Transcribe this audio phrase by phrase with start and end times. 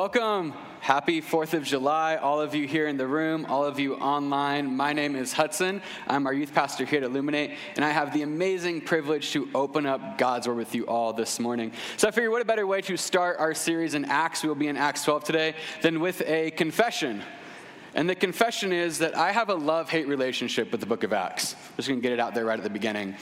[0.00, 0.54] Welcome.
[0.80, 4.74] Happy 4th of July, all of you here in the room, all of you online.
[4.74, 5.82] My name is Hudson.
[6.06, 9.84] I'm our youth pastor here at Illuminate, and I have the amazing privilege to open
[9.84, 11.72] up God's Word with you all this morning.
[11.98, 14.56] So I figured what a better way to start our series in Acts, we will
[14.56, 17.22] be in Acts 12 today, than with a confession.
[17.94, 21.12] And the confession is that I have a love hate relationship with the book of
[21.12, 21.54] Acts.
[21.54, 23.16] I'm just gonna get it out there right at the beginning.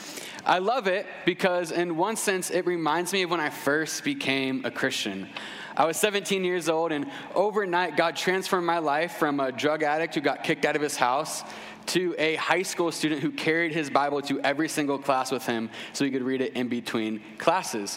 [0.47, 4.64] I love it because, in one sense, it reminds me of when I first became
[4.64, 5.28] a Christian.
[5.78, 7.06] I was 17 years old, and
[7.37, 10.96] overnight, God transformed my life from a drug addict who got kicked out of his
[10.96, 11.45] house
[11.86, 15.70] to a high school student who carried his Bible to every single class with him
[15.92, 17.96] so he could read it in between classes.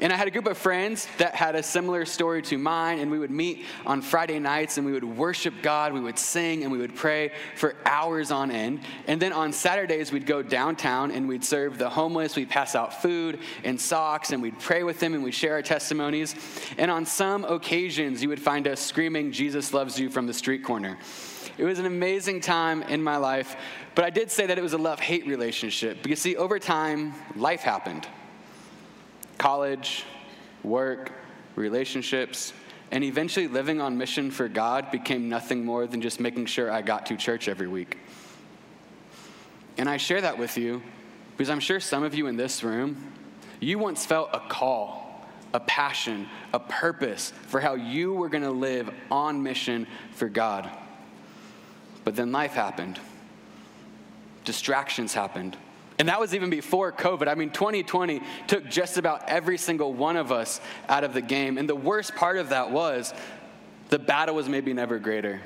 [0.00, 3.12] And I had a group of friends that had a similar story to mine, and
[3.12, 6.72] we would meet on Friday nights and we would worship God, we would sing, and
[6.72, 8.80] we would pray for hours on end.
[9.06, 13.02] And then on Saturdays, we'd go downtown and we'd serve the homeless, we'd pass out
[13.02, 16.34] food and socks, and we'd pray with them and we'd share our testimonies.
[16.76, 20.64] And on some occasions, you would find us screaming, Jesus loves you from the street
[20.64, 20.98] corner.
[21.56, 23.54] It was an amazing time in my life,
[23.94, 27.14] but I did say that it was a love hate relationship because, see, over time,
[27.36, 28.08] life happened
[29.38, 30.04] college,
[30.62, 31.12] work,
[31.56, 32.52] relationships,
[32.90, 36.82] and eventually living on mission for God became nothing more than just making sure I
[36.82, 37.98] got to church every week.
[39.76, 40.82] And I share that with you
[41.36, 43.12] because I'm sure some of you in this room,
[43.60, 48.50] you once felt a call, a passion, a purpose for how you were going to
[48.50, 50.70] live on mission for God.
[52.04, 53.00] But then life happened,
[54.44, 55.56] distractions happened,
[56.04, 57.28] and that was even before COVID.
[57.28, 61.56] I mean, 2020 took just about every single one of us out of the game.
[61.56, 63.14] And the worst part of that was
[63.88, 65.40] the battle was maybe never greater.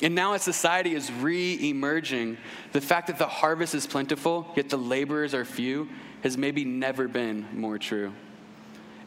[0.00, 2.38] And now, as society is re emerging,
[2.72, 5.90] the fact that the harvest is plentiful, yet the laborers are few,
[6.22, 8.14] has maybe never been more true.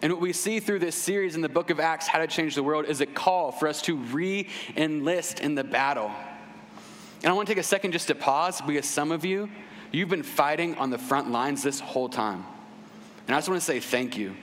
[0.04, 2.54] And what we see through this series in the book of Acts, How to Change
[2.54, 6.12] the World, is a call for us to re enlist in the battle.
[7.24, 9.50] And I want to take a second just to pause because some of you,
[9.92, 12.46] You've been fighting on the front lines this whole time.
[13.28, 14.36] And I just want to say thank you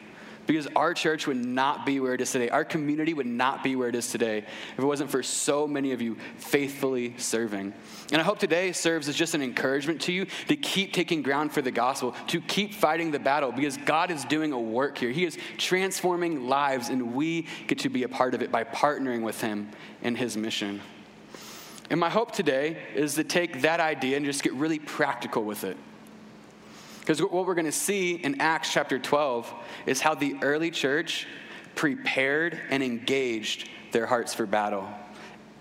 [0.47, 2.49] because our church would not be where it is today.
[2.49, 5.93] Our community would not be where it is today if it wasn't for so many
[5.93, 7.75] of you faithfully serving.
[8.13, 11.53] And I hope today serves as just an encouragement to you to keep taking ground
[11.53, 15.11] for the gospel, to keep fighting the battle because God is doing a work here.
[15.11, 19.23] He is transforming lives, and we get to be a part of it by partnering
[19.23, 19.71] with Him
[20.03, 20.81] in His mission.
[21.89, 25.65] And my hope today is to take that idea and just get really practical with
[25.65, 25.77] it.
[27.01, 29.53] Because what we're going to see in Acts chapter 12
[29.87, 31.27] is how the early church
[31.77, 34.89] prepared and engaged their hearts for battle.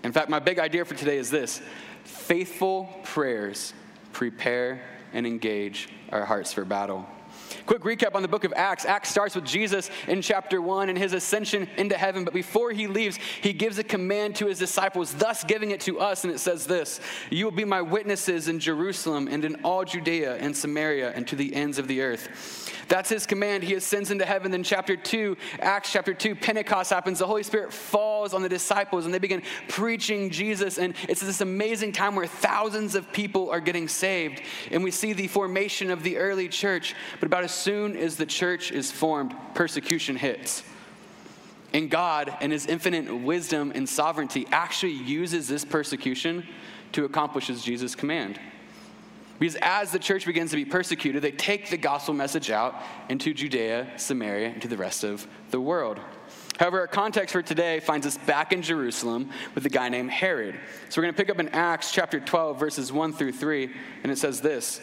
[0.02, 1.60] In fact, my big idea for today is this
[2.02, 3.72] faithful prayers
[4.12, 4.82] prepare
[5.12, 7.06] and engage our hearts for battle.
[7.66, 8.84] Quick recap on the book of Acts.
[8.84, 12.24] Acts starts with Jesus in chapter 1 and his ascension into heaven.
[12.24, 16.00] But before he leaves, he gives a command to his disciples, thus giving it to
[16.00, 16.24] us.
[16.24, 20.36] And it says this You will be my witnesses in Jerusalem and in all Judea
[20.36, 22.72] and Samaria and to the ends of the earth.
[22.88, 23.64] That's his command.
[23.64, 24.52] He ascends into heaven.
[24.52, 27.18] Then, chapter 2, Acts chapter 2, Pentecost happens.
[27.18, 30.78] The Holy Spirit falls on the disciples and they begin preaching Jesus.
[30.78, 34.42] And it's this amazing time where thousands of people are getting saved.
[34.70, 36.94] And we see the formation of the early church.
[37.20, 40.62] But about as soon as the church is formed, persecution hits.
[41.74, 46.46] And God, in his infinite wisdom and sovereignty, actually uses this persecution
[46.92, 48.40] to accomplish his Jesus' command.
[49.38, 52.74] Because as the church begins to be persecuted, they take the gospel message out
[53.10, 56.00] into Judea, Samaria, and to the rest of the world.
[56.58, 60.58] However, our context for today finds us back in Jerusalem with a guy named Herod.
[60.88, 63.70] So we're going to pick up in Acts chapter 12, verses 1 through 3,
[64.04, 64.80] and it says this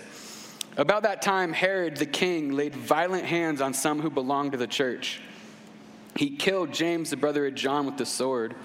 [0.75, 4.67] About that time, Herod the king laid violent hands on some who belonged to the
[4.67, 5.21] church.
[6.15, 8.55] He killed James, the brother of John, with the sword.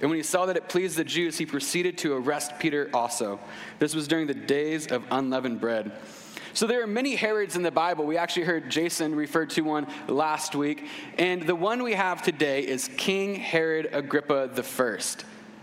[0.00, 3.40] And when he saw that it pleased the Jews, he proceeded to arrest Peter also.
[3.78, 5.92] This was during the days of unleavened bread.
[6.54, 8.04] So there are many Herods in the Bible.
[8.04, 10.86] We actually heard Jason refer to one last week.
[11.16, 14.98] And the one we have today is King Herod Agrippa I.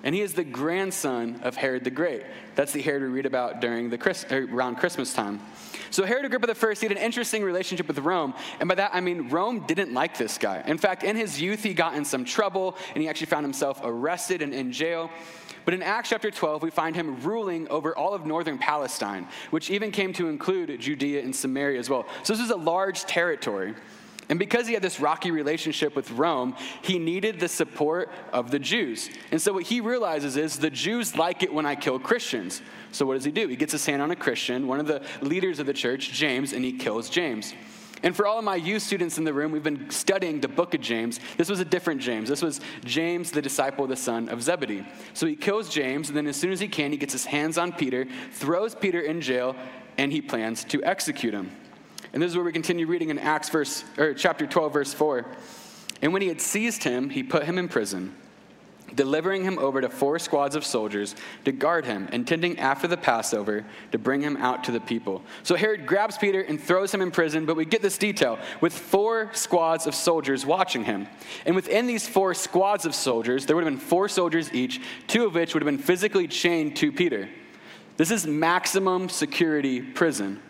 [0.06, 2.24] And he is the grandson of Herod the Great.
[2.54, 5.42] That's the Herod we read about during the Christ, er, around Christmas time.
[5.90, 8.36] So Herod Agrippa I, he had an interesting relationship with Rome.
[8.60, 10.63] And by that, I mean Rome didn't like this guy.
[10.68, 13.81] In fact, in his youth, he got in some trouble and he actually found himself
[13.84, 15.10] arrested and in jail.
[15.66, 19.72] But in Acts chapter 12, we find him ruling over all of northern Palestine, which
[19.72, 22.06] even came to include Judea and Samaria as well.
[22.22, 23.74] So this is a large territory.
[24.30, 28.60] And because he had this rocky relationship with Rome, he needed the support of the
[28.60, 29.10] Jews.
[29.31, 32.62] And so what he realizes is the Jews like it when I kill Christians.
[32.92, 33.48] So what does he do?
[33.48, 36.54] He gets his hand on a Christian, one of the leaders of the church, James,
[36.54, 37.54] and he kills James.
[38.04, 40.74] And for all of my youth students in the room, we've been studying the book
[40.74, 41.19] of James.
[41.38, 42.30] This was a different James.
[42.30, 44.86] This was James, the disciple, the son of Zebedee.
[45.13, 47.57] So he kills James, and then as soon as he can, he gets his hands
[47.57, 49.56] on Peter, throws Peter in jail,
[49.98, 51.51] and he plans to execute him.
[52.15, 55.25] And this is where we continue reading in Acts verse or chapter 12 verse 4.
[56.01, 58.15] And when he had seized him, he put him in prison
[58.94, 63.65] delivering him over to four squads of soldiers to guard him, intending after the Passover
[63.91, 65.21] to bring him out to the people.
[65.44, 68.73] So Herod grabs Peter and throws him in prison, but we get this detail with
[68.73, 71.07] four squads of soldiers watching him.
[71.45, 75.25] And within these four squads of soldiers, there would have been four soldiers each, two
[75.25, 77.27] of which would have been physically chained to Peter.
[77.97, 80.41] This is maximum security prison.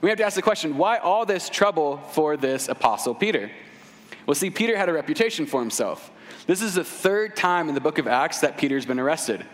[0.00, 3.50] We have to ask the question why all this trouble for this apostle Peter?
[4.26, 6.10] Well, see, Peter had a reputation for himself.
[6.46, 9.44] This is the third time in the book of Acts that Peter's been arrested.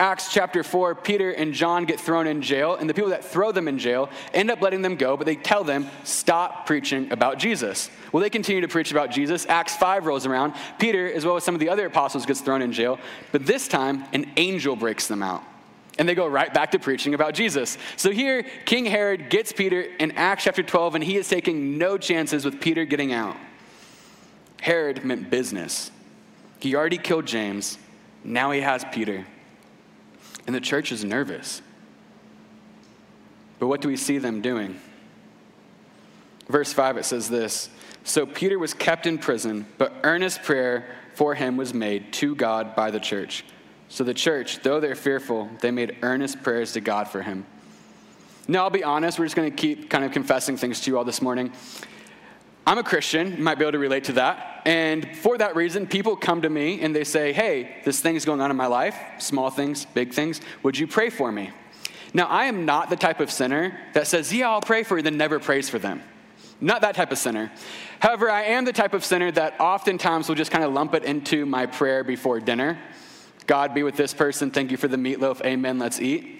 [0.00, 3.50] Acts chapter 4, Peter and John get thrown in jail, and the people that throw
[3.50, 7.38] them in jail end up letting them go, but they tell them, stop preaching about
[7.38, 7.90] Jesus.
[8.12, 9.44] Well, they continue to preach about Jesus.
[9.46, 10.54] Acts 5 rolls around.
[10.78, 13.00] Peter, as well as some of the other apostles, gets thrown in jail,
[13.32, 15.42] but this time, an angel breaks them out.
[15.98, 17.76] And they go right back to preaching about Jesus.
[17.96, 21.98] So here, King Herod gets Peter in Acts chapter 12, and he is taking no
[21.98, 23.36] chances with Peter getting out.
[24.60, 25.90] Herod meant business.
[26.60, 27.78] He already killed James.
[28.24, 29.26] Now he has Peter.
[30.46, 31.62] And the church is nervous.
[33.58, 34.80] But what do we see them doing?
[36.48, 37.70] Verse 5, it says this
[38.04, 42.74] So Peter was kept in prison, but earnest prayer for him was made to God
[42.74, 43.44] by the church.
[43.88, 47.46] So the church, though they're fearful, they made earnest prayers to God for him.
[48.46, 50.98] Now, I'll be honest, we're just going to keep kind of confessing things to you
[50.98, 51.52] all this morning.
[52.66, 54.62] I'm a Christian, you might be able to relate to that.
[54.66, 58.26] And for that reason, people come to me and they say, Hey, this thing is
[58.26, 60.42] going on in my life, small things, big things.
[60.62, 61.50] Would you pray for me?
[62.12, 65.02] Now, I am not the type of sinner that says, Yeah, I'll pray for you,
[65.02, 66.02] then never prays for them.
[66.60, 67.50] Not that type of sinner.
[68.00, 71.04] However, I am the type of sinner that oftentimes will just kind of lump it
[71.04, 72.78] into my prayer before dinner.
[73.48, 74.52] God be with this person.
[74.52, 75.44] Thank you for the meatloaf.
[75.44, 75.80] Amen.
[75.80, 76.36] Let's eat.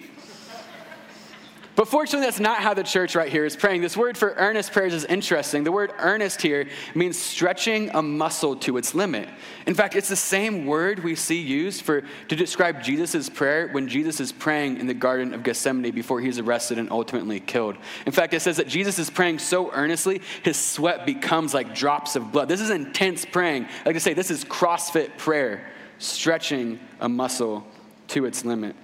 [1.74, 3.82] But fortunately, that's not how the church right here is praying.
[3.82, 5.62] This word for earnest prayers is interesting.
[5.62, 9.28] The word earnest here means stretching a muscle to its limit.
[9.64, 13.86] In fact, it's the same word we see used for to describe Jesus' prayer when
[13.86, 17.76] Jesus is praying in the Garden of Gethsemane before he's arrested and ultimately killed.
[18.06, 22.16] In fact, it says that Jesus is praying so earnestly, his sweat becomes like drops
[22.16, 22.48] of blood.
[22.48, 23.68] This is intense praying.
[23.86, 25.64] Like I say, this is CrossFit prayer,
[25.98, 27.66] stretching a muscle
[28.08, 28.74] to its limit.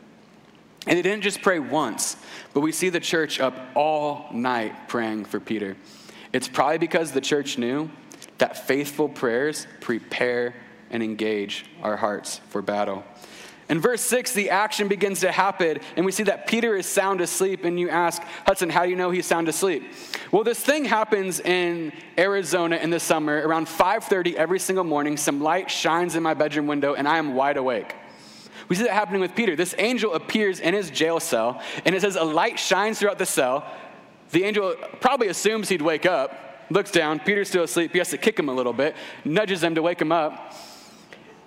[0.87, 2.17] And they didn't just pray once,
[2.53, 5.77] but we see the church up all night praying for Peter.
[6.33, 7.91] It's probably because the church knew
[8.39, 10.55] that faithful prayers prepare
[10.91, 13.05] and engage our hearts for battle.
[13.69, 17.21] In verse 6, the action begins to happen, and we see that Peter is sound
[17.21, 17.65] asleep.
[17.65, 19.85] And you ask, Hudson, how do you know he's sound asleep?
[20.31, 23.47] Well, this thing happens in Arizona in the summer.
[23.47, 27.35] Around 5:30 every single morning, some light shines in my bedroom window, and I am
[27.35, 27.95] wide awake.
[28.69, 29.57] We see that happening with Peter.
[29.57, 33.27] This angel appears in his jail cell, and it says a light shines throughout the
[33.27, 33.65] cell.
[34.31, 37.93] The angel probably assumes he'd wake up, looks down, Peter's still asleep.
[37.93, 40.55] He has to kick him a little bit, nudges him to wake him up.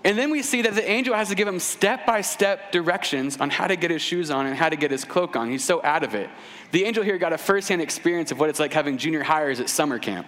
[0.08, 3.42] And then we see that the angel has to give him step by step directions
[3.42, 5.50] on how to get his shoes on and how to get his cloak on.
[5.50, 6.30] He's so out of it.
[6.72, 9.68] The angel here got a firsthand experience of what it's like having junior highers at
[9.68, 10.26] summer camp.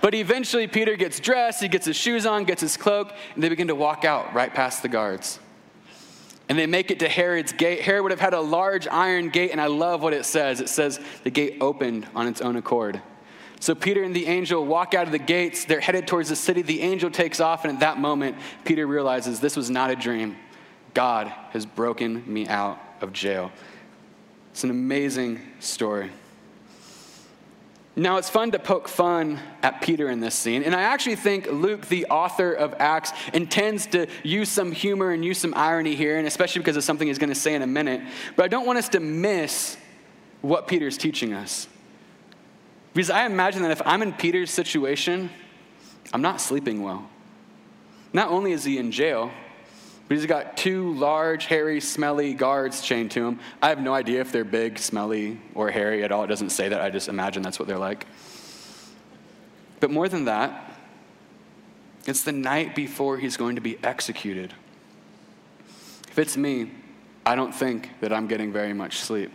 [0.00, 3.50] But eventually, Peter gets dressed, he gets his shoes on, gets his cloak, and they
[3.50, 5.38] begin to walk out right past the guards.
[6.48, 7.82] And they make it to Herod's gate.
[7.82, 10.62] Herod would have had a large iron gate, and I love what it says.
[10.62, 13.02] It says the gate opened on its own accord.
[13.64, 15.64] So Peter and the angel walk out of the gates.
[15.64, 16.60] They're headed towards the city.
[16.60, 20.36] The angel takes off, and at that moment, Peter realizes this was not a dream.
[20.92, 23.50] God has broken me out of jail.
[24.50, 26.10] It's an amazing story.
[27.96, 31.50] Now, it's fun to poke fun at Peter in this scene, and I actually think
[31.50, 36.18] Luke, the author of Acts, intends to use some humor and use some irony here,
[36.18, 38.02] and especially because of something he's going to say in a minute.
[38.36, 39.78] But I don't want us to miss
[40.42, 41.66] what Peter's teaching us.
[42.94, 45.28] Because I imagine that if I'm in Peter's situation,
[46.12, 47.10] I'm not sleeping well.
[48.12, 49.32] Not only is he in jail,
[50.06, 53.40] but he's got two large, hairy, smelly guards chained to him.
[53.60, 56.24] I have no idea if they're big, smelly, or hairy at all.
[56.24, 56.80] It doesn't say that.
[56.80, 58.06] I just imagine that's what they're like.
[59.80, 60.72] But more than that,
[62.06, 64.52] it's the night before he's going to be executed.
[66.08, 66.70] If it's me,
[67.26, 69.32] I don't think that I'm getting very much sleep.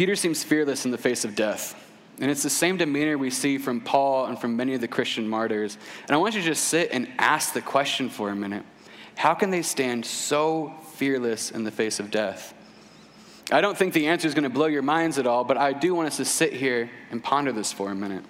[0.00, 1.74] Peter seems fearless in the face of death.
[2.20, 5.28] And it's the same demeanor we see from Paul and from many of the Christian
[5.28, 5.76] martyrs.
[6.08, 8.64] And I want you to just sit and ask the question for a minute
[9.14, 12.54] How can they stand so fearless in the face of death?
[13.52, 15.74] I don't think the answer is going to blow your minds at all, but I
[15.74, 18.24] do want us to sit here and ponder this for a minute.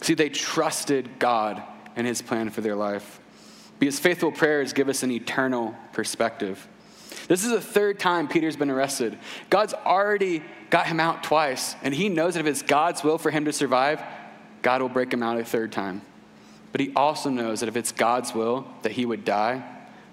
[0.00, 1.62] See, they trusted God
[1.94, 3.20] and his plan for their life.
[3.78, 6.66] Because faithful prayers give us an eternal perspective.
[7.28, 9.18] This is the third time Peter's been arrested.
[9.50, 13.30] God's already got him out twice, and he knows that if it's God's will for
[13.30, 14.02] him to survive,
[14.62, 16.02] God will break him out a third time.
[16.72, 19.64] But he also knows that if it's God's will that he would die,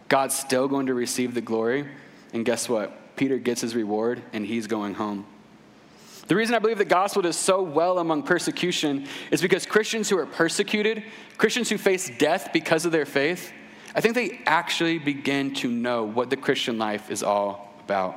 [0.09, 1.87] God's still going to receive the glory.
[2.33, 3.15] And guess what?
[3.15, 5.25] Peter gets his reward, and he's going home.
[6.27, 10.17] The reason I believe the gospel does so well among persecution is because Christians who
[10.19, 11.03] are persecuted,
[11.37, 13.51] Christians who face death because of their faith,
[13.99, 18.15] I think they actually begin to know what the Christian life is all about.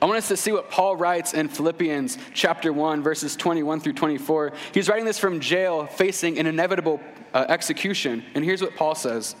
[0.00, 3.94] I want us to see what Paul writes in Philippians chapter 1, verses 21 through
[3.94, 4.52] 24.
[4.72, 7.00] He's writing this from jail, facing an inevitable
[7.34, 8.22] uh, execution.
[8.36, 9.34] And here's what Paul says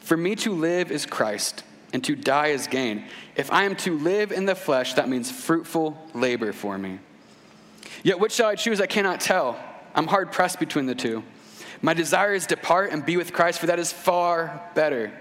[0.00, 1.62] For me to live is Christ,
[1.92, 3.04] and to die is gain.
[3.36, 7.00] If I am to live in the flesh, that means fruitful labor for me.
[8.02, 8.80] Yet which shall I choose?
[8.80, 9.62] I cannot tell.
[9.94, 11.22] I'm hard pressed between the two.
[11.80, 15.12] My desire is to depart and be with Christ, for that is far better.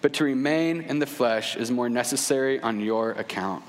[0.00, 3.62] But to remain in the flesh is more necessary on your account.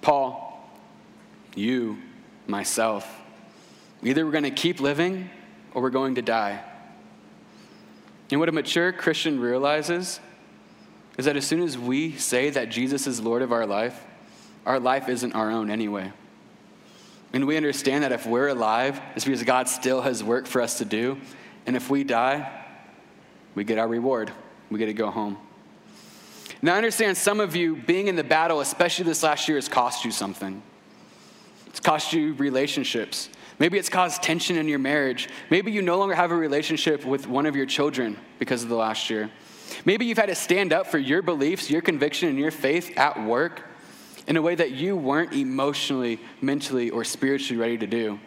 [0.00, 0.70] Paul,
[1.54, 1.98] you,
[2.46, 3.08] myself,
[4.02, 5.30] either we're going to keep living
[5.74, 6.62] or we're going to die.
[8.30, 10.20] And what a mature Christian realizes
[11.16, 14.04] is that as soon as we say that Jesus is Lord of our life,
[14.64, 16.12] our life isn't our own anyway.
[17.32, 20.78] And we understand that if we're alive, it's because God still has work for us
[20.78, 21.18] to do.
[21.66, 22.64] And if we die,
[23.54, 24.30] we get our reward.
[24.70, 25.38] We get to go home.
[26.62, 29.68] Now, I understand some of you being in the battle, especially this last year, has
[29.68, 30.62] cost you something.
[31.66, 33.28] It's cost you relationships.
[33.58, 35.28] Maybe it's caused tension in your marriage.
[35.50, 38.76] Maybe you no longer have a relationship with one of your children because of the
[38.76, 39.30] last year.
[39.84, 43.22] Maybe you've had to stand up for your beliefs, your conviction, and your faith at
[43.22, 43.62] work
[44.26, 48.18] in a way that you weren't emotionally, mentally, or spiritually ready to do.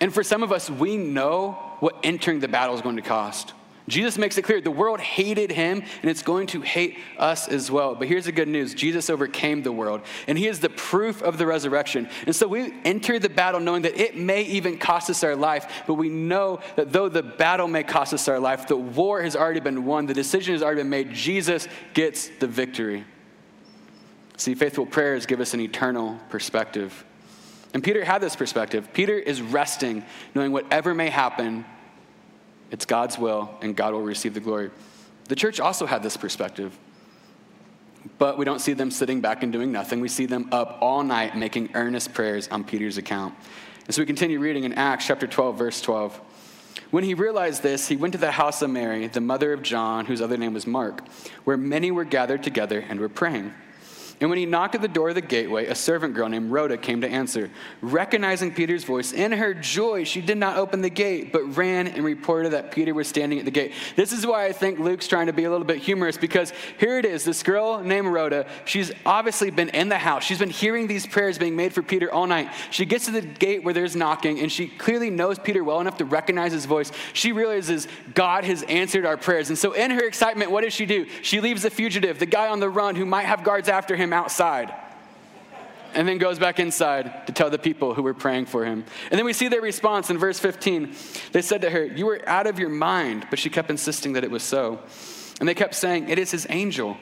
[0.00, 3.52] And for some of us, we know what entering the battle is going to cost.
[3.88, 7.70] Jesus makes it clear the world hated him and it's going to hate us as
[7.70, 7.94] well.
[7.94, 11.36] But here's the good news Jesus overcame the world and he is the proof of
[11.36, 12.08] the resurrection.
[12.26, 15.82] And so we enter the battle knowing that it may even cost us our life,
[15.86, 19.34] but we know that though the battle may cost us our life, the war has
[19.34, 21.12] already been won, the decision has already been made.
[21.12, 23.04] Jesus gets the victory.
[24.36, 27.04] See, faithful prayers give us an eternal perspective.
[27.74, 28.92] And Peter had this perspective.
[28.92, 31.64] Peter is resting, knowing whatever may happen,
[32.70, 34.70] it's God's will, and God will receive the glory.
[35.28, 36.76] The church also had this perspective.
[38.18, 40.00] But we don't see them sitting back and doing nothing.
[40.00, 43.34] We see them up all night making earnest prayers on Peter's account.
[43.86, 46.20] And so we continue reading in Acts chapter 12, verse 12.
[46.90, 50.06] When he realized this, he went to the house of Mary, the mother of John,
[50.06, 51.06] whose other name was Mark,
[51.44, 53.52] where many were gathered together and were praying.
[54.22, 56.78] And when he knocked at the door of the gateway, a servant girl named Rhoda
[56.78, 57.50] came to answer.
[57.80, 62.04] Recognizing Peter's voice, in her joy, she did not open the gate, but ran and
[62.04, 63.72] reported that Peter was standing at the gate.
[63.96, 66.98] This is why I think Luke's trying to be a little bit humorous, because here
[66.98, 68.46] it is this girl named Rhoda.
[68.64, 70.22] She's obviously been in the house.
[70.22, 72.48] She's been hearing these prayers being made for Peter all night.
[72.70, 75.96] She gets to the gate where there's knocking, and she clearly knows Peter well enough
[75.96, 76.92] to recognize his voice.
[77.12, 79.48] She realizes God has answered our prayers.
[79.48, 81.06] And so, in her excitement, what does she do?
[81.22, 84.18] She leaves the fugitive, the guy on the run who might have guards after him
[84.18, 84.72] outside
[85.94, 88.84] and then goes back inside to tell the people who were praying for him.
[89.10, 90.94] And then we see their response in verse 15.
[91.32, 94.24] They said to her, You were out of your mind, but she kept insisting that
[94.24, 94.80] it was so.
[95.40, 96.96] And they kept saying, It is his angel.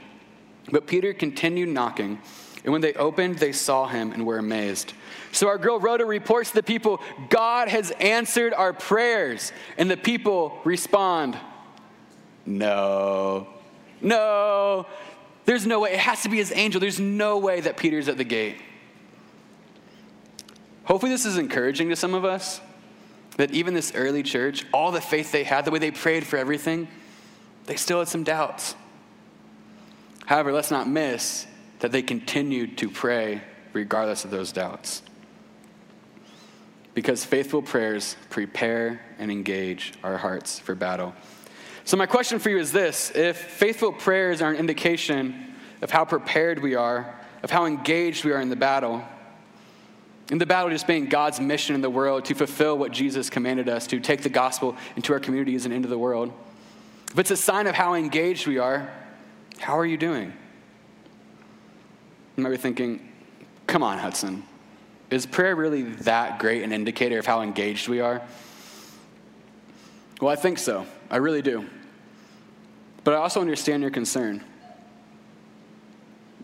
[0.70, 2.20] But Peter continued knocking,
[2.64, 4.92] and when they opened, they saw him and were amazed.
[5.32, 9.52] So our girl Rhoda reports to the people, God has answered our prayers.
[9.78, 11.38] And the people respond,
[12.44, 13.48] No,
[14.00, 14.86] no,
[15.44, 15.92] there's no way.
[15.92, 16.80] It has to be his angel.
[16.80, 18.56] There's no way that Peter's at the gate.
[20.84, 22.60] Hopefully, this is encouraging to some of us
[23.36, 26.36] that even this early church, all the faith they had, the way they prayed for
[26.36, 26.88] everything,
[27.66, 28.74] they still had some doubts.
[30.26, 31.46] However, let's not miss
[31.80, 33.42] that they continued to pray
[33.72, 35.02] regardless of those doubts.
[36.92, 41.14] Because faithful prayers prepare and engage our hearts for battle.
[41.84, 46.04] So, my question for you is this if faithful prayers are an indication of how
[46.04, 49.02] prepared we are, of how engaged we are in the battle,
[50.30, 53.68] in the battle just being God's mission in the world to fulfill what Jesus commanded
[53.68, 56.32] us to take the gospel into our communities and into the world,
[57.10, 58.92] if it's a sign of how engaged we are,
[59.58, 60.32] how are you doing?
[62.36, 63.08] You might be thinking,
[63.66, 64.44] come on, Hudson.
[65.10, 68.22] Is prayer really that great an indicator of how engaged we are?
[70.20, 70.86] Well, I think so.
[71.10, 71.66] I really do.
[73.02, 74.44] But I also understand your concern.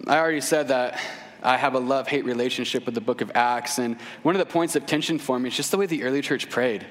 [0.06, 1.00] I already said that
[1.42, 3.78] I have a love hate relationship with the book of Acts.
[3.78, 6.22] And one of the points of tension for me is just the way the early
[6.22, 6.84] church prayed.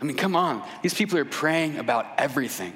[0.00, 0.62] I mean, come on.
[0.82, 2.72] These people are praying about everything.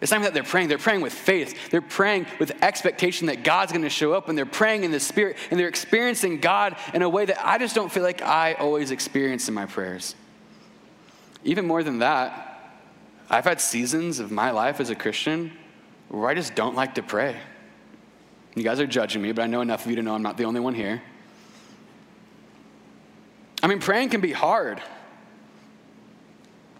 [0.00, 1.70] It's not even that they're praying, they're praying with faith.
[1.70, 5.00] They're praying with expectation that God's going to show up, and they're praying in the
[5.00, 8.52] Spirit, and they're experiencing God in a way that I just don't feel like I
[8.54, 10.14] always experience in my prayers.
[11.44, 12.53] Even more than that,
[13.30, 15.52] I've had seasons of my life as a Christian
[16.08, 17.36] where I just don't like to pray.
[18.54, 20.36] You guys are judging me, but I know enough of you to know I'm not
[20.36, 21.02] the only one here.
[23.62, 24.82] I mean, praying can be hard.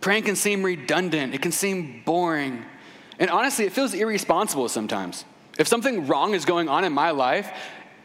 [0.00, 2.62] Praying can seem redundant, it can seem boring.
[3.18, 5.24] And honestly, it feels irresponsible sometimes.
[5.58, 7.50] If something wrong is going on in my life,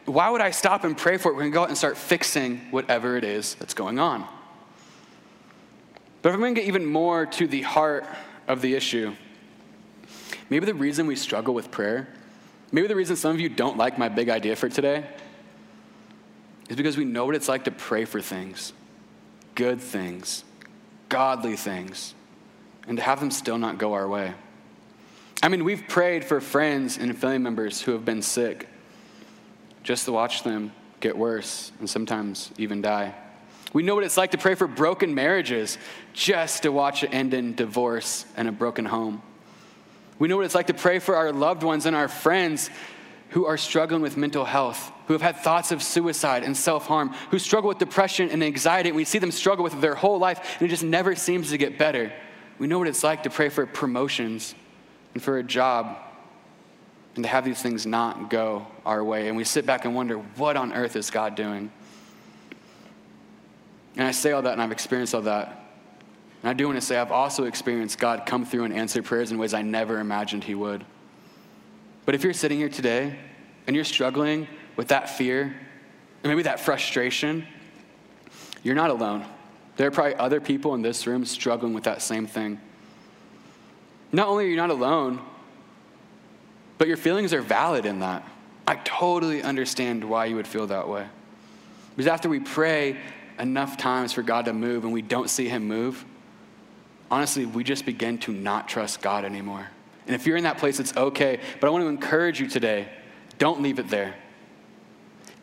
[0.05, 1.35] why would I stop and pray for it?
[1.35, 4.25] Going to go out and start fixing whatever it is that's going on.
[6.21, 8.05] But if I'm going to get even more to the heart
[8.49, 9.15] of the issue,
[10.49, 12.09] maybe the reason we struggle with prayer
[12.71, 15.03] Maybe the reason some of you don't like my big idea for today
[16.69, 18.73] is because we know what it's like to pray for things,
[19.55, 20.43] good things,
[21.09, 22.13] godly things,
[22.87, 24.33] and to have them still not go our way.
[25.41, 28.67] I mean, we've prayed for friends and family members who have been sick
[29.81, 33.15] just to watch them get worse and sometimes even die.
[33.73, 35.77] We know what it's like to pray for broken marriages
[36.13, 39.21] just to watch it end in divorce and a broken home.
[40.17, 42.69] We know what it's like to pray for our loved ones and our friends
[43.29, 47.13] who are struggling with mental health, who have had thoughts of suicide and self harm,
[47.29, 48.89] who struggle with depression and anxiety.
[48.89, 51.51] And we see them struggle with it their whole life, and it just never seems
[51.51, 52.11] to get better.
[52.57, 54.55] We know what it's like to pray for promotions
[55.13, 55.97] and for a job
[57.15, 59.27] and to have these things not go our way.
[59.27, 61.71] And we sit back and wonder, what on earth is God doing?
[63.95, 65.59] And I say all that, and I've experienced all that
[66.41, 69.31] and I do want to say, I've also experienced God come through and answer prayers
[69.31, 70.85] in ways I never imagined He would.
[72.05, 73.17] But if you're sitting here today
[73.67, 74.47] and you're struggling
[74.77, 77.45] with that fear and maybe that frustration,
[78.63, 79.25] you're not alone.
[79.75, 82.59] There are probably other people in this room struggling with that same thing.
[84.11, 85.21] Not only are you not alone,
[86.77, 88.25] but your feelings are valid in that.
[88.65, 91.05] I totally understand why you would feel that way.
[91.95, 92.97] Because after we pray
[93.39, 96.05] enough times for God to move and we don't see Him move,
[97.09, 99.67] honestly, we just begin to not trust God anymore.
[100.05, 101.39] And if you're in that place, it's okay.
[101.59, 102.89] But I want to encourage you today
[103.37, 104.15] don't leave it there.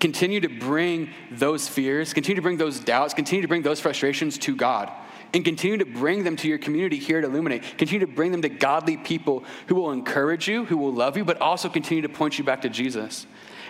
[0.00, 4.36] Continue to bring those fears, continue to bring those doubts, continue to bring those frustrations
[4.38, 4.92] to God.
[5.34, 7.62] And continue to bring them to your community here at Illuminate.
[7.78, 11.24] Continue to bring them to godly people who will encourage you, who will love you,
[11.24, 13.26] but also continue to point you back to Jesus.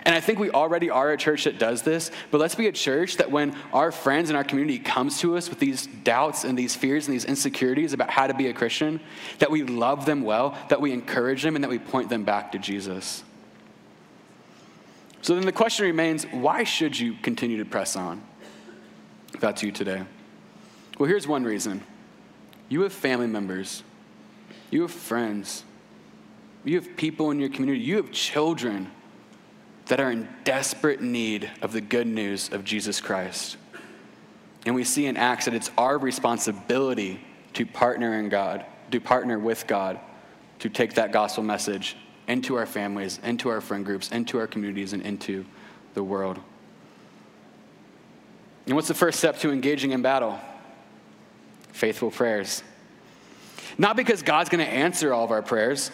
[0.07, 2.71] And I think we already are a church that does this, but let's be a
[2.71, 6.57] church that when our friends and our community comes to us with these doubts and
[6.57, 9.01] these fears and these insecurities about how to be a Christian,
[9.39, 12.53] that we love them well, that we encourage them, and that we point them back
[12.53, 13.21] to Jesus.
[15.23, 18.23] So then the question remains why should you continue to press on?
[19.33, 20.03] If that's you today.
[20.97, 21.83] Well, here's one reason
[22.69, 23.83] you have family members,
[24.71, 25.65] you have friends,
[26.63, 28.89] you have people in your community, you have children
[29.87, 33.57] that are in desperate need of the good news of Jesus Christ.
[34.65, 37.21] And we see in Acts that it's our responsibility
[37.53, 39.99] to partner in God, to partner with God,
[40.59, 41.95] to take that gospel message
[42.27, 45.45] into our families, into our friend groups, into our communities, and into
[45.93, 46.39] the world.
[48.65, 50.37] And what's the first step to engaging in battle?
[51.71, 52.63] Faithful prayers.
[53.77, 55.91] Not because God's going to answer all of our prayers,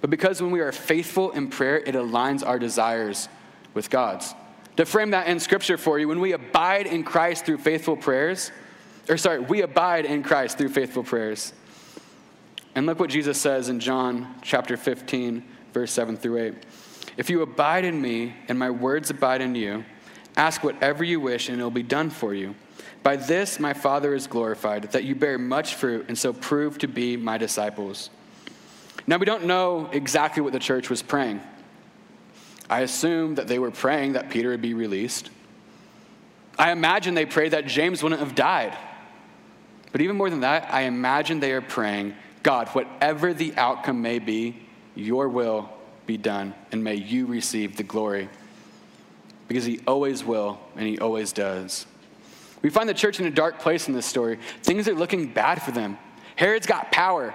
[0.00, 3.28] but because when we are faithful in prayer, it aligns our desires
[3.76, 4.34] with God's.
[4.76, 8.50] To frame that in scripture for you, when we abide in Christ through faithful prayers,
[9.08, 11.52] or sorry, we abide in Christ through faithful prayers.
[12.74, 16.54] And look what Jesus says in John chapter 15, verse 7 through 8.
[17.16, 19.84] If you abide in me and my words abide in you,
[20.36, 22.54] ask whatever you wish and it will be done for you.
[23.02, 26.88] By this my Father is glorified, that you bear much fruit and so prove to
[26.88, 28.10] be my disciples.
[29.06, 31.40] Now we don't know exactly what the church was praying.
[32.68, 35.30] I assume that they were praying that Peter would be released.
[36.58, 38.76] I imagine they prayed that James wouldn't have died.
[39.92, 44.18] But even more than that, I imagine they are praying, God, whatever the outcome may
[44.18, 44.56] be,
[44.94, 45.70] your will
[46.06, 48.28] be done, and may you receive the glory.
[49.48, 51.86] Because he always will, and he always does.
[52.62, 54.38] We find the church in a dark place in this story.
[54.62, 55.98] Things are looking bad for them.
[56.34, 57.34] Herod's got power.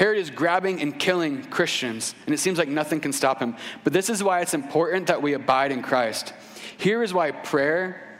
[0.00, 3.54] Herod is grabbing and killing Christians, and it seems like nothing can stop him.
[3.84, 6.32] But this is why it's important that we abide in Christ.
[6.78, 8.18] Here is why prayer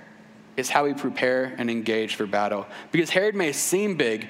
[0.58, 2.66] is how we prepare and engage for battle.
[2.92, 4.28] Because Herod may seem big,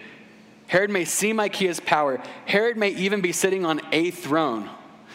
[0.69, 4.71] Herod may seem like he has power, Herod may even be sitting on a throne.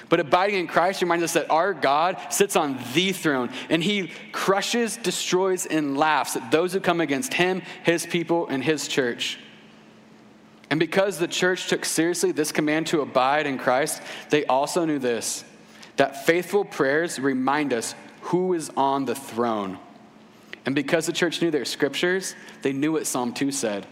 [0.10, 4.12] But abiding in Christ reminds us that our God sits on the throne and he
[4.34, 9.39] crushes, destroys, and laughs at those who come against him, his people, and his church.
[10.69, 14.99] And because the church took seriously this command to abide in Christ, they also knew
[14.99, 15.43] this
[15.97, 19.80] that faithful prayers remind us who is on the throne.
[20.65, 23.86] And because the church knew their scriptures, they knew what Psalm 2 said.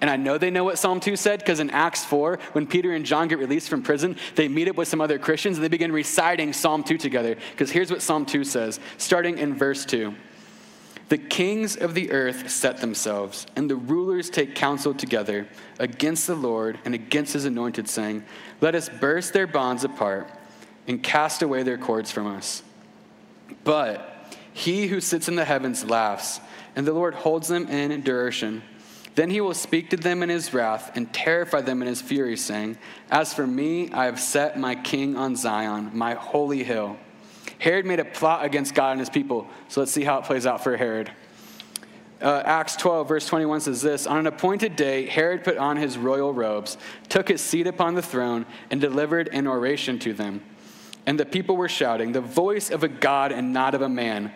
[0.00, 2.92] And I know they know what Psalm 2 said because in Acts 4, when Peter
[2.92, 5.68] and John get released from prison, they meet up with some other Christians and they
[5.68, 7.36] begin reciting Psalm 2 together.
[7.50, 10.14] Because here's what Psalm 2 says, starting in verse 2.
[11.10, 15.48] The kings of the earth set themselves, and the rulers take counsel together
[15.80, 18.24] against the Lord and against his anointed, saying,
[18.60, 20.30] Let us burst their bonds apart
[20.86, 22.62] and cast away their cords from us.
[23.64, 26.38] But he who sits in the heavens laughs,
[26.76, 28.62] and the Lord holds them in derision.
[29.16, 32.36] Then he will speak to them in his wrath and terrify them in his fury,
[32.36, 32.78] saying,
[33.10, 36.98] As for me, I have set my king on Zion, my holy hill.
[37.60, 39.46] Herod made a plot against God and his people.
[39.68, 41.12] So let's see how it plays out for Herod.
[42.20, 45.96] Uh, Acts 12, verse 21 says this On an appointed day, Herod put on his
[45.96, 46.76] royal robes,
[47.08, 50.42] took his seat upon the throne, and delivered an oration to them.
[51.06, 54.32] And the people were shouting, The voice of a God and not of a man.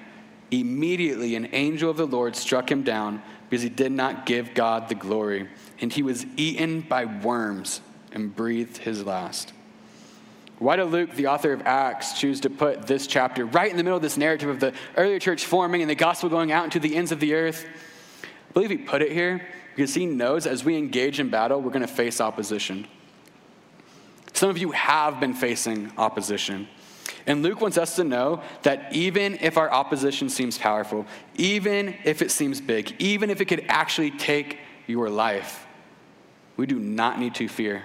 [0.51, 4.89] Immediately, an angel of the Lord struck him down because he did not give God
[4.89, 5.49] the glory.
[5.81, 7.81] And he was eaten by worms
[8.13, 9.53] and breathed his last.
[10.65, 13.83] Why did Luke, the author of Acts, choose to put this chapter right in the
[13.83, 16.81] middle of this narrative of the early church forming and the gospel going out into
[16.81, 17.67] the ends of the earth?
[18.23, 19.47] I believe he put it here
[19.77, 22.87] because he knows as we engage in battle, we're going to face opposition.
[24.33, 26.67] Some of you have been facing opposition.
[27.27, 32.23] And Luke wants us to know that even if our opposition seems powerful, even if
[32.23, 35.67] it seems big, even if it could actually take your life,
[36.57, 37.85] we do not need to fear.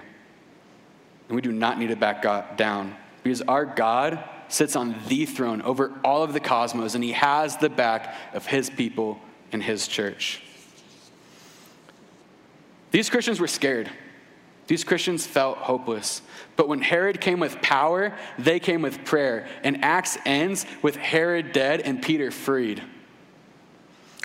[1.30, 5.26] And we do not need to back God down because our God sits on the
[5.26, 9.20] throne over all of the cosmos and he has the back of his people
[9.52, 10.42] and his church.
[12.90, 13.88] These Christians were scared.
[14.66, 16.20] These Christians felt hopeless.
[16.56, 19.46] But when Herod came with power, they came with prayer.
[19.62, 22.82] And Acts ends with Herod dead and Peter freed.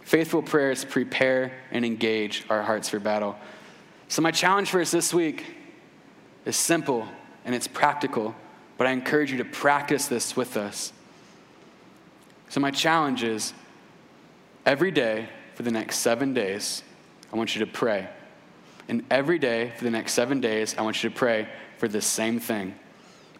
[0.04, 3.36] Faithful prayers prepare and engage our hearts for battle.
[4.08, 5.55] So, my challenge for us this week
[6.46, 7.08] is simple
[7.44, 8.36] and it's practical,
[8.78, 10.94] but I encourage you to practice this with us.
[12.50, 13.54] So, my challenge is
[14.66, 16.84] every day for the next seven days,
[17.34, 18.08] I want you to pray.
[18.88, 22.02] And every day for the next seven days, I want you to pray for the
[22.02, 22.76] same thing.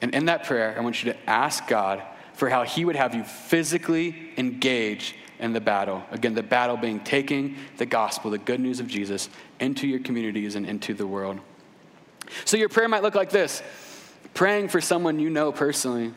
[0.02, 2.02] And in that prayer, I want you to ask God
[2.34, 6.04] for how He would have you physically engage in the battle.
[6.12, 10.56] Again, the battle being taking the gospel, the good news of Jesus, into your communities
[10.56, 11.40] and into the world.
[12.46, 13.62] So your prayer might look like this
[14.34, 16.14] praying for someone you know personally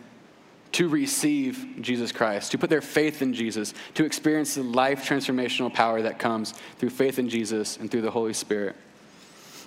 [0.73, 5.73] to receive Jesus Christ, to put their faith in Jesus, to experience the life transformational
[5.73, 8.77] power that comes through faith in Jesus and through the Holy Spirit.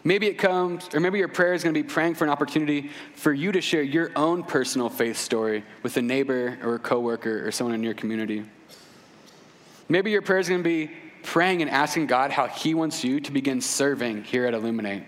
[0.04, 2.90] Maybe it comes, or maybe your prayer is going to be praying for an opportunity
[3.16, 7.48] for you to share your own personal faith story with a neighbor or a coworker
[7.48, 8.44] or someone in your community.
[9.90, 10.92] Maybe your prayer is going to be
[11.24, 15.04] praying and asking God how He wants you to begin serving here at Illuminate.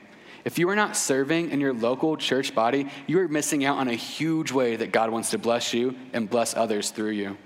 [0.46, 3.88] If you are not serving in your local church body, you are missing out on
[3.88, 7.38] a huge way that God wants to bless you and bless others through you.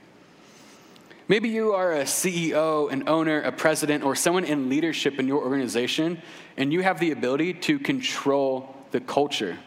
[1.27, 5.43] Maybe you are a CEO, an owner, a president, or someone in leadership in your
[5.43, 6.21] organization,
[6.55, 9.57] and you have the ability to control the culture.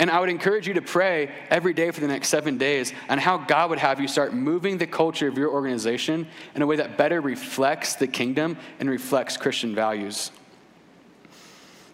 [0.00, 3.18] And I would encourage you to pray every day for the next seven days on
[3.18, 6.76] how God would have you start moving the culture of your organization in a way
[6.76, 10.30] that better reflects the kingdom and reflects Christian values.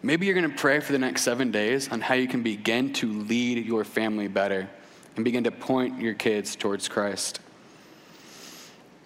[0.05, 2.93] Maybe you're going to pray for the next seven days on how you can begin
[2.95, 4.69] to lead your family better
[5.17, 7.41] and begin to point your kids towards Christ.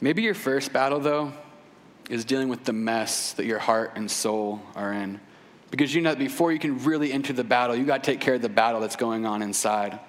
[0.00, 1.32] Maybe your first battle, though,
[2.10, 5.20] is dealing with the mess that your heart and soul are in.
[5.70, 8.20] Because you know that before you can really enter the battle, you got to take
[8.20, 10.00] care of the battle that's going on inside.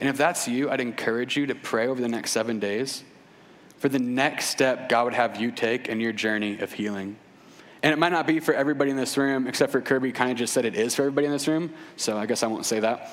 [0.00, 3.04] And if that's you, I'd encourage you to pray over the next seven days
[3.76, 7.18] for the next step God would have you take in your journey of healing.
[7.82, 10.36] And it might not be for everybody in this room, except for Kirby kind of
[10.36, 11.72] just said it is for everybody in this room.
[11.96, 13.12] So I guess I won't say that.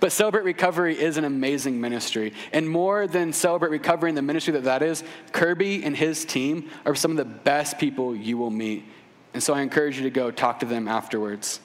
[0.00, 2.34] But Celebrate Recovery is an amazing ministry.
[2.52, 6.70] And more than Celebrate Recovery and the ministry that that is, Kirby and his team
[6.84, 8.84] are some of the best people you will meet.
[9.32, 11.58] And so I encourage you to go talk to them afterwards.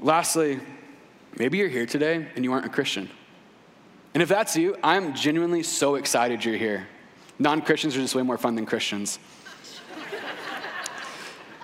[0.00, 0.60] Lastly,
[1.36, 3.08] maybe you're here today and you aren't a Christian.
[4.14, 6.86] And if that's you, I'm genuinely so excited you're here.
[7.38, 9.18] Non Christians are just way more fun than Christians.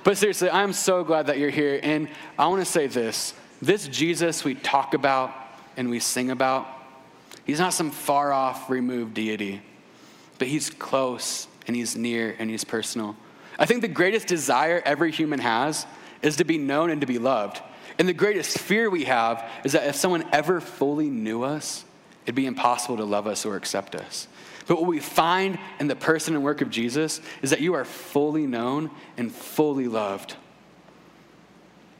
[0.04, 1.80] But seriously, I'm so glad that you're here.
[1.82, 5.34] And I want to say this this Jesus we talk about
[5.76, 6.66] and we sing about,
[7.44, 9.62] he's not some far off, removed deity,
[10.38, 13.16] but he's close and he's near and he's personal.
[13.58, 15.86] I think the greatest desire every human has
[16.22, 17.60] is to be known and to be loved.
[17.98, 21.84] And the greatest fear we have is that if someone ever fully knew us,
[22.24, 24.26] it'd be impossible to love us or accept us.
[24.66, 27.84] But what we find in the person and work of Jesus is that you are
[27.84, 30.36] fully known and fully loved.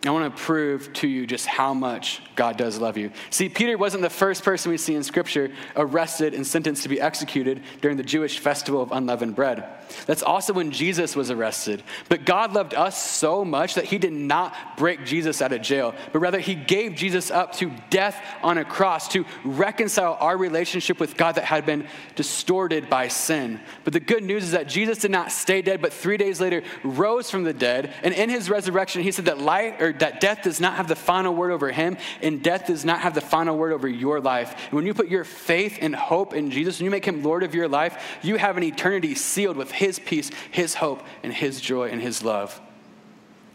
[0.07, 3.11] I want to prove to you just how much God does love you.
[3.31, 7.01] See, Peter wasn't the first person we see in Scripture arrested and sentenced to be
[7.01, 9.64] executed during the Jewish festival of unleavened bread.
[10.07, 11.83] That's also when Jesus was arrested.
[12.09, 15.95] But God loved us so much that he did not break Jesus out of jail,
[16.12, 21.01] but rather he gave Jesus up to death on a cross to reconcile our relationship
[21.01, 23.61] with God that had been distorted by sin.
[23.85, 26.62] But the good news is that Jesus did not stay dead, but three days later
[26.83, 27.95] rose from the dead.
[28.03, 30.97] And in his resurrection, he said that life or that death does not have the
[30.97, 34.55] final word over him, and death does not have the final word over your life.
[34.65, 37.43] And when you put your faith and hope in Jesus, and you make him Lord
[37.43, 41.61] of your life, you have an eternity sealed with his peace, his hope, and his
[41.61, 42.61] joy and his love.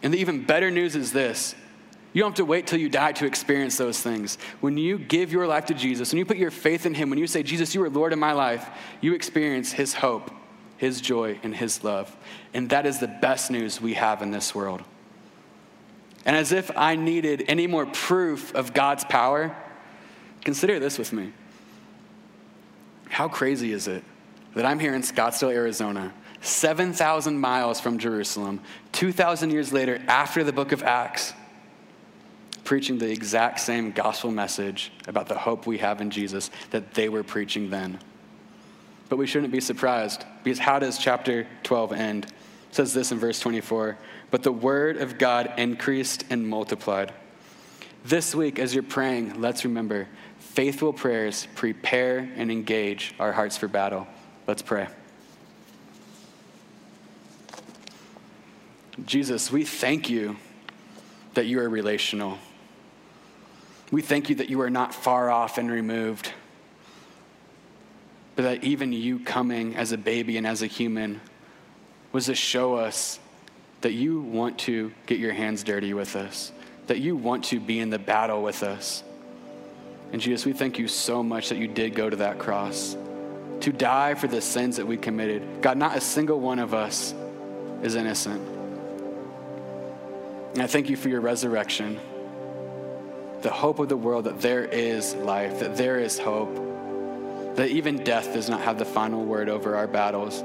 [0.02, 1.56] And the even better news is this
[2.12, 4.40] you don't have to wait till you die to experience those things.
[4.62, 7.20] When you give your life to Jesus, when you put your faith in Him, when
[7.20, 8.68] you say, Jesus, you are Lord of my life,
[9.00, 10.32] you experience His hope,
[10.78, 12.16] His joy, and His love.
[12.54, 14.82] And that is the best news we have in this world.
[16.26, 19.56] And as if I needed any more proof of God's power,
[20.42, 21.34] consider this with me.
[23.10, 24.04] How crazy is it
[24.56, 28.62] that I'm here in Scottsdale, Arizona, 7,000 miles from Jerusalem,
[28.94, 31.34] 2,000 years later, after the book of Acts,
[32.64, 37.10] preaching the exact same gospel message about the hope we have in Jesus that they
[37.10, 38.00] were preaching then.
[39.10, 42.34] But we shouldn't be surprised because how does chapter 12 end?
[42.72, 43.98] Says this in verse 24
[44.32, 47.14] But the word of God increased and multiplied.
[48.06, 53.68] This week, as you're praying, let's remember faithful prayers prepare and engage our hearts for
[53.68, 54.08] battle.
[54.48, 54.88] Let's pray.
[59.06, 60.38] Jesus, we thank you
[61.34, 62.38] that you are relational.
[63.92, 66.34] We thank you that you are not far off and removed,
[68.36, 71.22] but that even you coming as a baby and as a human
[72.12, 73.20] was to show us
[73.82, 76.52] that you want to get your hands dirty with us,
[76.88, 79.04] that you want to be in the battle with us.
[80.12, 82.98] And Jesus, we thank you so much that you did go to that cross
[83.62, 85.62] to die for the sins that we committed.
[85.62, 87.14] God, not a single one of us
[87.84, 88.42] is innocent.
[90.54, 92.00] And I thank you for your resurrection,
[93.42, 96.56] the hope of the world that there is life, that there is hope,
[97.56, 100.44] that even death does not have the final word over our battles.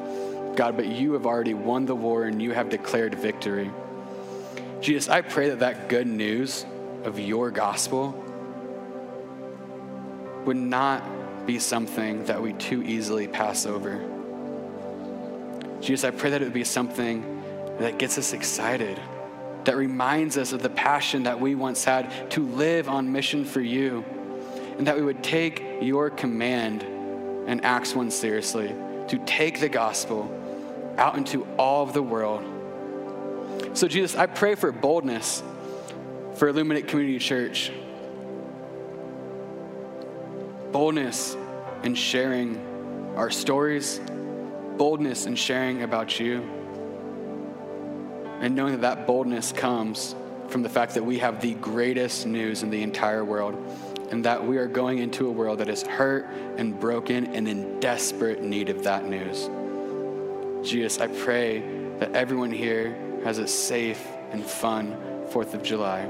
[0.56, 3.70] God, but you have already won the war and you have declared victory.
[4.80, 6.66] Jesus, I pray that that good news
[7.04, 8.12] of your gospel
[10.44, 11.02] would not
[11.46, 14.02] be something that we too easily pass over.
[15.80, 17.42] Jesus, I pray that it would be something
[17.78, 19.00] that gets us excited,
[19.64, 23.60] that reminds us of the passion that we once had to live on mission for
[23.60, 24.04] you,
[24.78, 28.74] and that we would take your command in Acts 1 seriously,
[29.08, 30.30] to take the gospel
[30.98, 32.42] out into all of the world.
[33.74, 35.42] So, Jesus, I pray for boldness
[36.34, 37.72] for Illuminate Community Church
[40.74, 41.36] boldness
[41.84, 42.60] in sharing
[43.14, 44.00] our stories,
[44.76, 46.42] boldness in sharing about you,
[48.40, 50.16] and knowing that that boldness comes
[50.48, 53.54] from the fact that we have the greatest news in the entire world,
[54.10, 56.26] and that we are going into a world that is hurt
[56.56, 59.48] and broken and in desperate need of that news.
[60.64, 61.60] Jesus, I pray
[61.98, 64.96] that everyone here has a safe and fun
[65.30, 66.08] 4th of July.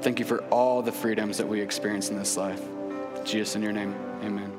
[0.00, 2.62] Thank you for all the freedoms that we experience in this life.
[3.24, 4.55] Jesus, in your name, amen.